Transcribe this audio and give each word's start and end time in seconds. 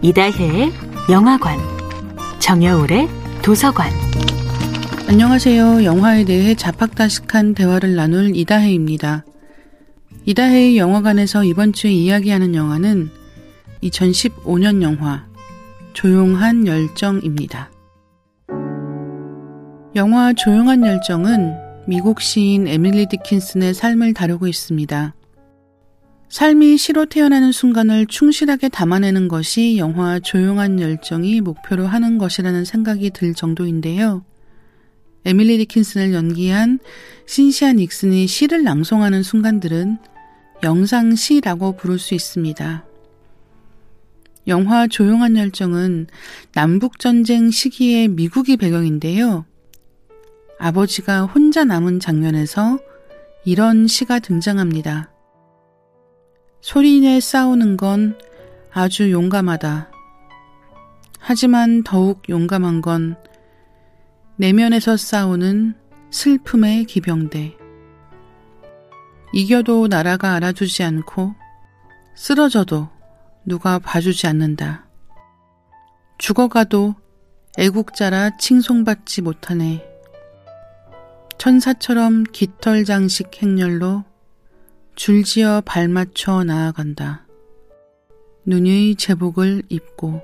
이다혜의 0.00 0.72
영화관, 1.10 1.58
정여울의 2.38 3.08
도서관. 3.42 3.90
안녕하세요. 5.08 5.82
영화에 5.82 6.24
대해 6.24 6.54
자팍다식한 6.54 7.54
대화를 7.54 7.96
나눌 7.96 8.36
이다혜입니다. 8.36 9.24
이다혜의 10.24 10.78
영화관에서 10.78 11.42
이번 11.42 11.72
주에 11.72 11.90
이야기하는 11.90 12.54
영화는 12.54 13.10
2015년 13.82 14.82
영화 14.82 15.26
조용한 15.94 16.68
열정입니다. 16.68 17.68
영화 19.96 20.32
조용한 20.32 20.86
열정은 20.86 21.56
미국 21.88 22.20
시인 22.20 22.68
에밀리 22.68 23.06
디킨슨의 23.06 23.74
삶을 23.74 24.14
다루고 24.14 24.46
있습니다. 24.46 25.14
삶이 26.28 26.76
시로 26.76 27.06
태어나는 27.06 27.52
순간을 27.52 28.06
충실하게 28.06 28.68
담아내는 28.68 29.28
것이 29.28 29.78
영화 29.78 30.20
조용한 30.20 30.78
열정이 30.78 31.40
목표로 31.40 31.86
하는 31.86 32.18
것이라는 32.18 32.64
생각이 32.66 33.10
들 33.10 33.32
정도인데요. 33.32 34.24
에밀리 35.24 35.58
디킨슨을 35.58 36.12
연기한 36.12 36.78
신시아 37.26 37.72
닉슨이 37.72 38.26
시를 38.26 38.62
낭송하는 38.62 39.22
순간들은 39.22 39.98
영상시라고 40.62 41.76
부를 41.76 41.98
수 41.98 42.14
있습니다. 42.14 42.84
영화 44.48 44.86
조용한 44.86 45.36
열정은 45.36 46.08
남북전쟁 46.54 47.50
시기의 47.50 48.08
미국이 48.08 48.56
배경인데요. 48.56 49.46
아버지가 50.58 51.24
혼자 51.24 51.64
남은 51.64 52.00
장면에서 52.00 52.78
이런 53.44 53.86
시가 53.86 54.18
등장합니다. 54.18 55.10
소리내 56.60 57.20
싸우는 57.20 57.76
건 57.76 58.18
아주 58.72 59.10
용감하다. 59.10 59.90
하지만 61.18 61.82
더욱 61.82 62.22
용감한 62.28 62.80
건 62.80 63.16
내면에서 64.36 64.96
싸우는 64.96 65.74
슬픔의 66.10 66.84
기병대. 66.84 67.56
이겨도 69.32 69.88
나라가 69.88 70.34
알아주지 70.34 70.82
않고 70.82 71.34
쓰러져도 72.14 72.88
누가 73.44 73.78
봐주지 73.78 74.26
않는다. 74.26 74.86
죽어가도 76.18 76.94
애국자라 77.58 78.36
칭송받지 78.38 79.22
못하네. 79.22 79.84
천사처럼 81.38 82.24
깃털 82.24 82.84
장식 82.84 83.42
행렬로 83.42 84.04
줄지어 84.98 85.62
발맞춰 85.64 86.42
나아간다. 86.42 87.24
눈의 88.44 88.96
제복을 88.96 89.62
입고 89.68 90.20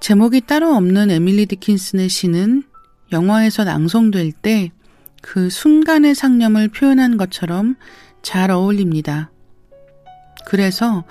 제목이 0.00 0.42
따로 0.42 0.74
없는 0.74 1.10
에밀리 1.10 1.46
디킨슨의 1.46 2.10
시는 2.10 2.62
영화에서 3.10 3.64
낭송될 3.64 4.32
때 4.32 4.70
그 5.20 5.50
순간의 5.50 6.14
상념을 6.14 6.68
표현한 6.68 7.16
것처럼 7.16 7.74
잘 8.22 8.50
어울립니다. 8.52 9.32
그래서 10.46 11.04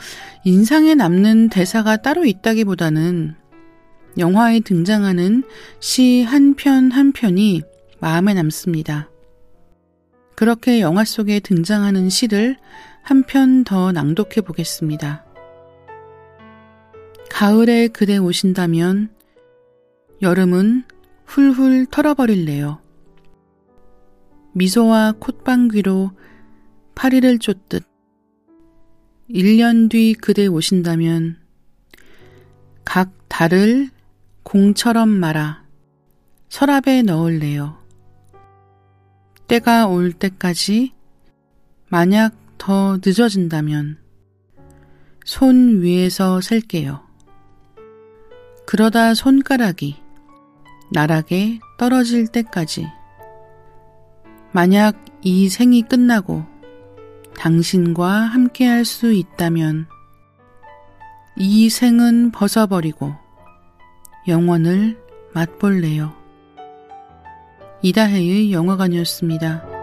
인상에 0.45 0.93
남는 0.95 1.49
대사가 1.49 1.97
따로 1.97 2.23
있다기보다는 2.23 3.35
영화에 4.17 4.59
등장하는 4.61 5.43
시 5.81 6.23
한 6.23 6.55
편 6.55 6.91
한 6.91 7.11
편이 7.11 7.63
마음에 7.99 8.33
남습니다. 8.35 9.09
그렇게 10.37 10.81
영화 10.81 11.03
속에 11.03 11.39
등장하는 11.39 12.09
시를 12.09 12.57
한 13.01 13.23
편 13.23 13.63
더 13.63 13.91
낭독해 13.91 14.41
보겠습니다. 14.45 15.25
가을에 17.31 17.87
그대 17.87 18.17
오신다면 18.17 19.09
여름은 20.21 20.83
훌훌 21.25 21.87
털어버릴래요. 21.87 22.79
미소와 24.53 25.13
콧방귀로 25.19 26.11
파리를 26.93 27.39
쫓듯 27.39 27.83
1년 29.31 29.89
뒤 29.89 30.13
그대 30.13 30.45
오신다면 30.45 31.37
각 32.85 33.11
달을 33.27 33.89
공처럼 34.43 35.09
말아 35.09 35.63
서랍에 36.49 37.01
넣을래요. 37.01 37.86
때가 39.47 39.87
올 39.87 40.11
때까지 40.11 40.93
만약 41.89 42.35
더 42.57 42.97
늦어진다면 43.03 43.97
손 45.25 45.81
위에서 45.81 46.41
셀게요. 46.41 47.01
그러다 48.65 49.13
손가락이 49.13 50.01
나락에 50.91 51.59
떨어질 51.77 52.27
때까지 52.27 52.87
만약 54.51 54.97
이 55.21 55.47
생이 55.49 55.83
끝나고 55.83 56.45
당신과 57.37 58.09
함께 58.09 58.65
할 58.65 58.83
수 58.83 59.13
있다면 59.13 59.87
이 61.37 61.69
생은 61.69 62.31
벗어버리고 62.31 63.13
영원을 64.27 64.99
맛볼래요. 65.33 66.16
이다혜의 67.81 68.51
영화관이었습니다. 68.51 69.76